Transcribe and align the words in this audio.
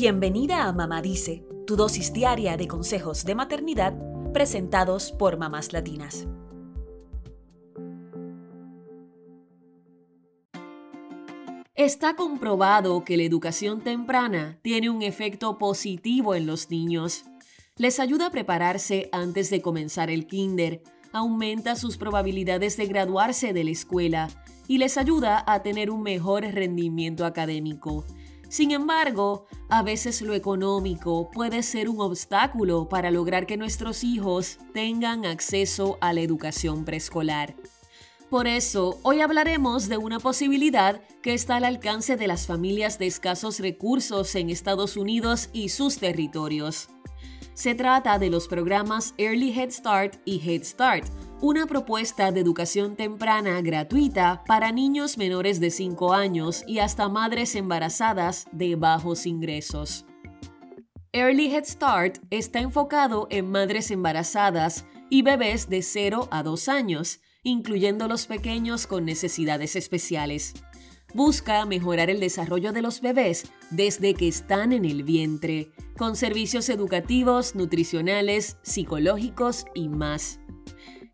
Bienvenida 0.00 0.68
a 0.68 0.72
Mamá 0.72 1.02
Dice, 1.02 1.44
tu 1.66 1.74
dosis 1.74 2.12
diaria 2.12 2.56
de 2.56 2.68
consejos 2.68 3.24
de 3.24 3.34
maternidad 3.34 3.98
presentados 4.32 5.10
por 5.10 5.38
mamás 5.38 5.72
latinas. 5.72 6.28
Está 11.74 12.14
comprobado 12.14 13.04
que 13.04 13.16
la 13.16 13.24
educación 13.24 13.82
temprana 13.82 14.60
tiene 14.62 14.88
un 14.88 15.02
efecto 15.02 15.58
positivo 15.58 16.36
en 16.36 16.46
los 16.46 16.70
niños. 16.70 17.24
Les 17.74 17.98
ayuda 17.98 18.28
a 18.28 18.30
prepararse 18.30 19.08
antes 19.10 19.50
de 19.50 19.60
comenzar 19.60 20.10
el 20.10 20.28
kinder, 20.28 20.80
aumenta 21.12 21.74
sus 21.74 21.96
probabilidades 21.96 22.76
de 22.76 22.86
graduarse 22.86 23.52
de 23.52 23.64
la 23.64 23.72
escuela 23.72 24.28
y 24.68 24.78
les 24.78 24.96
ayuda 24.96 25.42
a 25.44 25.64
tener 25.64 25.90
un 25.90 26.02
mejor 26.02 26.42
rendimiento 26.44 27.26
académico. 27.26 28.04
Sin 28.48 28.70
embargo, 28.70 29.46
a 29.68 29.82
veces 29.82 30.22
lo 30.22 30.34
económico 30.34 31.30
puede 31.30 31.62
ser 31.62 31.88
un 31.88 32.00
obstáculo 32.00 32.88
para 32.88 33.10
lograr 33.10 33.46
que 33.46 33.58
nuestros 33.58 34.02
hijos 34.04 34.58
tengan 34.72 35.26
acceso 35.26 35.98
a 36.00 36.14
la 36.14 36.22
educación 36.22 36.84
preescolar. 36.84 37.54
Por 38.30 38.46
eso, 38.46 38.98
hoy 39.02 39.20
hablaremos 39.20 39.88
de 39.88 39.96
una 39.96 40.18
posibilidad 40.18 41.00
que 41.22 41.34
está 41.34 41.56
al 41.56 41.64
alcance 41.64 42.16
de 42.16 42.26
las 42.26 42.46
familias 42.46 42.98
de 42.98 43.06
escasos 43.06 43.58
recursos 43.58 44.34
en 44.34 44.50
Estados 44.50 44.96
Unidos 44.96 45.50
y 45.52 45.70
sus 45.70 45.98
territorios. 45.98 46.88
Se 47.54 47.74
trata 47.74 48.18
de 48.18 48.30
los 48.30 48.46
programas 48.46 49.14
Early 49.18 49.58
Head 49.58 49.70
Start 49.70 50.16
y 50.24 50.40
Head 50.46 50.64
Start, 50.64 51.06
una 51.40 51.66
propuesta 51.66 52.32
de 52.32 52.40
educación 52.40 52.96
temprana 52.96 53.60
gratuita 53.60 54.42
para 54.46 54.72
niños 54.72 55.18
menores 55.18 55.60
de 55.60 55.70
5 55.70 56.12
años 56.12 56.64
y 56.66 56.80
hasta 56.80 57.08
madres 57.08 57.54
embarazadas 57.54 58.46
de 58.52 58.74
bajos 58.76 59.26
ingresos. 59.26 60.04
Early 61.12 61.54
Head 61.54 61.64
Start 61.64 62.18
está 62.30 62.60
enfocado 62.60 63.28
en 63.30 63.50
madres 63.50 63.90
embarazadas 63.90 64.84
y 65.10 65.22
bebés 65.22 65.68
de 65.68 65.82
0 65.82 66.28
a 66.30 66.42
2 66.42 66.68
años, 66.68 67.20
incluyendo 67.42 68.08
los 68.08 68.26
pequeños 68.26 68.86
con 68.86 69.04
necesidades 69.04 69.76
especiales 69.76 70.54
busca 71.14 71.64
mejorar 71.64 72.10
el 72.10 72.20
desarrollo 72.20 72.72
de 72.72 72.82
los 72.82 73.00
bebés 73.00 73.50
desde 73.70 74.14
que 74.14 74.28
están 74.28 74.72
en 74.72 74.84
el 74.84 75.02
vientre, 75.02 75.70
con 75.96 76.16
servicios 76.16 76.68
educativos, 76.68 77.54
nutricionales, 77.54 78.58
psicológicos 78.62 79.64
y 79.74 79.88
más. 79.88 80.40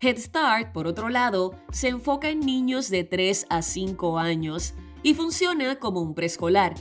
Head 0.05 0.19
Start, 0.19 0.73
por 0.73 0.87
otro 0.87 1.09
lado, 1.09 1.55
se 1.73 1.89
enfoca 1.89 2.29
en 2.29 2.41
niños 2.41 2.91
de 2.91 3.05
3 3.05 3.47
a 3.49 3.63
5 3.63 4.19
años 4.19 4.75
y 5.03 5.15
funciona 5.15 5.77
como 5.77 6.03
un 6.03 6.15
preescolar. 6.15 6.75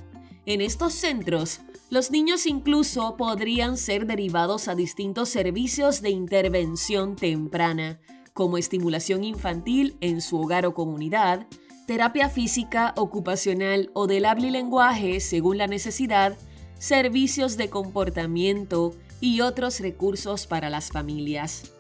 En 0.46 0.60
estos 0.60 0.94
centros, 0.94 1.62
los 1.90 2.12
niños 2.12 2.46
incluso 2.46 3.16
podrían 3.16 3.78
ser 3.78 4.08
derivados 4.08 4.68
a 4.68 4.76
distintos 4.76 5.30
servicios 5.30 6.02
de 6.02 6.10
intervención 6.10 7.16
temprana, 7.16 8.02
como 8.34 8.58
estimulación 8.58 9.24
infantil 9.24 9.96
en 10.02 10.20
su 10.20 10.42
hogar 10.42 10.66
o 10.66 10.74
comunidad, 10.74 11.48
terapia 11.88 12.28
física, 12.28 12.94
ocupacional 12.98 13.90
o 13.94 14.06
del 14.06 14.26
habla 14.26 14.48
y 14.48 14.52
lenguaje 14.52 15.22
según 15.22 15.60
la 15.60 15.68
necesidad, 15.68 16.38
servicios 16.78 17.56
de 17.56 17.70
comportamiento 17.70 18.94
y 19.22 19.40
otros 19.40 19.80
recursos 19.80 20.46
para 20.46 20.70
las 20.70 20.90
familias. 20.90 21.72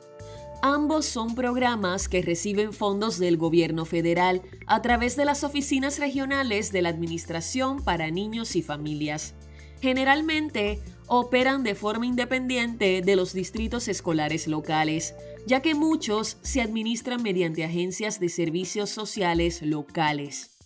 Ambos 0.65 1.05
son 1.05 1.35
programas 1.35 2.07
que 2.07 2.21
reciben 2.21 2.71
fondos 2.71 3.19
del 3.19 3.35
gobierno 3.35 3.83
federal 3.83 4.41
a 4.65 4.81
través 4.81 5.17
de 5.17 5.25
las 5.25 5.43
oficinas 5.43 5.99
regionales 5.99 6.71
de 6.71 6.81
la 6.81 6.87
Administración 6.87 7.83
para 7.83 8.09
Niños 8.11 8.55
y 8.55 8.61
Familias. 8.61 9.35
Generalmente, 9.81 10.81
operan 11.07 11.63
de 11.63 11.75
forma 11.75 12.05
independiente 12.05 13.01
de 13.01 13.15
los 13.17 13.33
distritos 13.33 13.89
escolares 13.89 14.47
locales, 14.47 15.15
ya 15.45 15.61
que 15.61 15.75
muchos 15.75 16.37
se 16.43 16.61
administran 16.61 17.21
mediante 17.21 17.65
agencias 17.65 18.21
de 18.21 18.29
servicios 18.29 18.89
sociales 18.89 19.61
locales. 19.63 20.59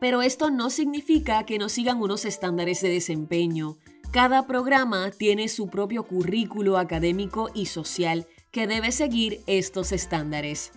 Pero 0.00 0.22
esto 0.22 0.50
no 0.50 0.68
significa 0.68 1.46
que 1.46 1.58
no 1.58 1.68
sigan 1.68 2.02
unos 2.02 2.24
estándares 2.24 2.80
de 2.80 2.88
desempeño. 2.88 3.76
Cada 4.10 4.48
programa 4.48 5.12
tiene 5.12 5.46
su 5.46 5.68
propio 5.68 6.02
currículo 6.02 6.76
académico 6.76 7.50
y 7.54 7.66
social 7.66 8.26
que 8.54 8.68
debe 8.68 8.92
seguir 8.92 9.42
estos 9.48 9.90
estándares. 9.90 10.70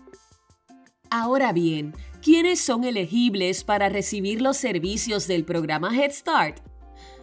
Ahora 1.12 1.54
bien, 1.54 1.94
¿quiénes 2.24 2.60
son 2.60 2.84
elegibles 2.84 3.64
para 3.64 3.88
recibir 3.88 4.42
los 4.42 4.58
servicios 4.58 5.28
del 5.28 5.46
programa 5.46 5.96
Head 5.96 6.12
Start? 6.12 6.58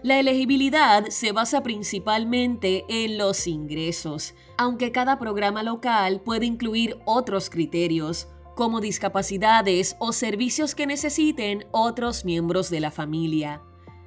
La 0.04 0.20
elegibilidad 0.20 1.08
se 1.08 1.32
basa 1.32 1.64
principalmente 1.64 2.84
en 2.88 3.18
los 3.18 3.48
ingresos, 3.48 4.34
aunque 4.56 4.92
cada 4.92 5.18
programa 5.18 5.64
local 5.64 6.20
puede 6.20 6.46
incluir 6.46 6.98
otros 7.04 7.50
criterios, 7.50 8.28
como 8.54 8.80
discapacidades 8.80 9.96
o 9.98 10.12
servicios 10.12 10.76
que 10.76 10.86
necesiten 10.86 11.66
otros 11.72 12.24
miembros 12.24 12.70
de 12.70 12.78
la 12.78 12.92
familia. 12.92 13.60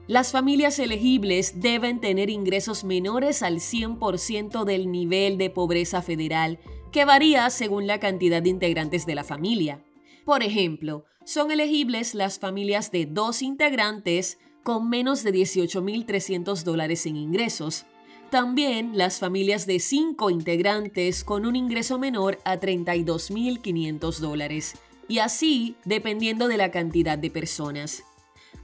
Las 0.07 0.31
familias 0.31 0.79
elegibles 0.79 1.59
deben 1.59 1.99
tener 1.99 2.29
ingresos 2.29 2.85
menores 2.85 3.43
al 3.43 3.57
100% 3.57 4.63
del 4.63 4.89
nivel 4.89 5.37
de 5.37 5.49
pobreza 5.49 6.01
federal, 6.01 6.59
que 6.93 7.03
varía 7.03 7.49
según 7.49 7.87
la 7.87 7.99
cantidad 7.99 8.41
de 8.41 8.49
integrantes 8.49 9.05
de 9.05 9.15
la 9.15 9.25
familia. 9.25 9.83
Por 10.23 10.43
ejemplo, 10.43 11.03
son 11.25 11.51
elegibles 11.51 12.15
las 12.15 12.39
familias 12.39 12.89
de 12.89 13.05
dos 13.05 13.41
integrantes 13.41 14.39
con 14.63 14.89
menos 14.89 15.23
de 15.23 15.33
18.300 15.33 16.63
dólares 16.63 17.05
en 17.05 17.17
ingresos. 17.17 17.85
También 18.29 18.97
las 18.97 19.19
familias 19.19 19.65
de 19.65 19.79
5 19.79 20.29
integrantes 20.29 21.25
con 21.25 21.45
un 21.45 21.57
ingreso 21.57 21.99
menor 21.99 22.39
a 22.45 22.57
32.500 22.57 24.19
dólares, 24.19 24.75
y 25.09 25.19
así 25.19 25.75
dependiendo 25.83 26.47
de 26.47 26.55
la 26.55 26.71
cantidad 26.71 27.17
de 27.17 27.29
personas. 27.29 28.05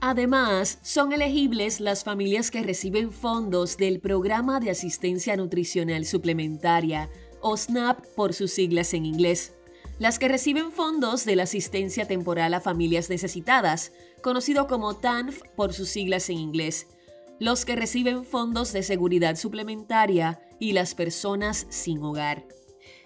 Además, 0.06 0.78
son 0.82 1.14
elegibles 1.14 1.80
las 1.80 2.04
familias 2.04 2.50
que 2.50 2.62
reciben 2.62 3.10
fondos 3.10 3.78
del 3.78 4.00
Programa 4.00 4.60
de 4.60 4.68
Asistencia 4.68 5.34
Nutricional 5.34 6.04
Suplementaria, 6.04 7.08
o 7.40 7.56
SNAP 7.56 8.04
por 8.14 8.34
sus 8.34 8.52
siglas 8.52 8.92
en 8.92 9.06
inglés 9.06 9.54
las 9.98 10.18
que 10.18 10.28
reciben 10.28 10.72
fondos 10.72 11.24
de 11.24 11.36
la 11.36 11.44
asistencia 11.44 12.06
temporal 12.06 12.52
a 12.52 12.60
familias 12.60 13.08
necesitadas, 13.08 13.92
conocido 14.22 14.66
como 14.66 14.94
TANF 14.94 15.40
por 15.56 15.72
sus 15.72 15.88
siglas 15.88 16.28
en 16.28 16.36
inglés, 16.36 16.88
los 17.38 17.64
que 17.64 17.74
reciben 17.74 18.26
fondos 18.26 18.74
de 18.74 18.82
seguridad 18.82 19.36
suplementaria 19.36 20.42
y 20.58 20.72
las 20.72 20.94
personas 20.94 21.66
sin 21.70 22.02
hogar. 22.02 22.44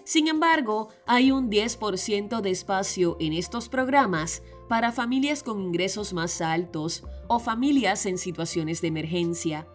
Sin 0.05 0.27
embargo, 0.27 0.89
hay 1.07 1.31
un 1.31 1.51
10% 1.51 2.41
de 2.41 2.51
espacio 2.51 3.19
en 3.21 3.35
estos 3.35 3.69
programas 3.69 4.43
para 4.69 4.93
familias 4.93 5.43
con 5.43 5.61
ingresos 5.61 6.13
más 6.13 6.41
altos 6.41 7.05
o 7.27 7.39
familias 7.39 8.07
en 8.07 8.19
situaciones 8.19 8.81
de 8.81 8.89
emergencia. 8.89 9.67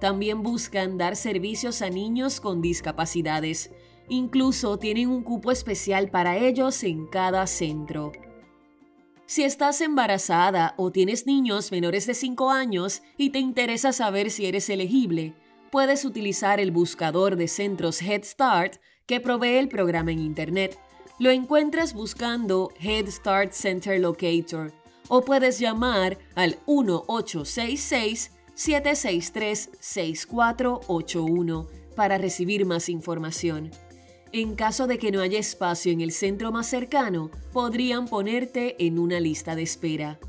También 0.00 0.42
buscan 0.42 0.96
dar 0.96 1.16
servicios 1.16 1.82
a 1.82 1.90
niños 1.90 2.40
con 2.40 2.60
discapacidades, 2.60 3.70
Incluso 4.08 4.78
tienen 4.78 5.10
un 5.10 5.22
cupo 5.22 5.52
especial 5.52 6.10
para 6.10 6.38
ellos 6.38 6.82
en 6.82 7.06
cada 7.06 7.46
centro. 7.46 8.12
Si 9.26 9.42
estás 9.42 9.82
embarazada 9.82 10.74
o 10.78 10.90
tienes 10.90 11.26
niños 11.26 11.70
menores 11.70 12.06
de 12.06 12.14
5 12.14 12.50
años 12.50 13.02
y 13.18 13.30
te 13.30 13.38
interesa 13.38 13.92
saber 13.92 14.30
si 14.30 14.46
eres 14.46 14.70
elegible, 14.70 15.34
puedes 15.70 16.06
utilizar 16.06 16.58
el 16.58 16.70
buscador 16.70 17.36
de 17.36 17.48
centros 17.48 18.00
Head 18.00 18.24
Start 18.24 18.76
que 19.04 19.20
provee 19.20 19.58
el 19.58 19.68
programa 19.68 20.12
en 20.12 20.20
Internet. 20.20 20.78
Lo 21.18 21.30
encuentras 21.30 21.94
buscando 21.94 22.72
Head 22.80 23.08
Start 23.08 23.50
Center 23.52 23.98
Locator 23.98 24.72
o 25.08 25.24
puedes 25.24 25.58
llamar 25.58 26.16
al 26.36 26.58
1866 26.68 28.30
763 28.54 29.70
6481 29.80 31.66
para 31.96 32.18
recibir 32.18 32.64
más 32.66 32.88
información. 32.88 33.72
En 34.30 34.54
caso 34.54 34.86
de 34.86 34.98
que 34.98 35.10
no 35.10 35.20
haya 35.20 35.40
espacio 35.40 35.90
en 35.90 36.02
el 36.02 36.12
centro 36.12 36.52
más 36.52 36.68
cercano, 36.68 37.32
podrían 37.52 38.06
ponerte 38.06 38.76
en 38.86 39.00
una 39.00 39.18
lista 39.18 39.56
de 39.56 39.62
espera. 39.62 40.20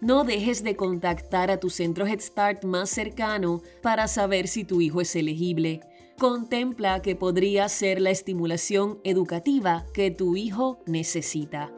No 0.00 0.22
dejes 0.22 0.62
de 0.62 0.76
contactar 0.76 1.50
a 1.50 1.58
tu 1.58 1.70
centro 1.70 2.06
Head 2.06 2.20
Start 2.20 2.62
más 2.62 2.88
cercano 2.88 3.62
para 3.82 4.06
saber 4.06 4.46
si 4.46 4.62
tu 4.62 4.80
hijo 4.80 5.00
es 5.00 5.16
elegible. 5.16 5.80
Contempla 6.18 7.00
que 7.00 7.14
podría 7.14 7.68
ser 7.68 8.00
la 8.00 8.10
estimulación 8.10 8.98
educativa 9.04 9.86
que 9.94 10.10
tu 10.10 10.34
hijo 10.34 10.80
necesita. 10.84 11.72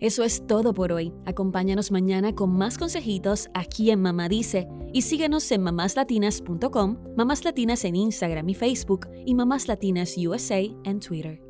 Eso 0.00 0.24
es 0.24 0.46
todo 0.46 0.72
por 0.72 0.92
hoy. 0.92 1.12
Acompáñanos 1.26 1.90
mañana 1.90 2.34
con 2.34 2.56
más 2.56 2.78
consejitos 2.78 3.50
aquí 3.52 3.90
en 3.90 4.00
Mamá 4.00 4.30
Dice 4.30 4.66
y 4.94 5.02
síguenos 5.02 5.52
en 5.52 5.62
mamáslatinas.com, 5.62 6.96
Mamás 7.18 7.44
Latinas 7.44 7.84
en 7.84 7.96
Instagram 7.96 8.48
y 8.48 8.54
Facebook 8.54 9.08
y 9.26 9.34
Mamás 9.34 9.68
Latinas 9.68 10.16
USA 10.16 10.60
en 10.84 11.00
Twitter. 11.00 11.49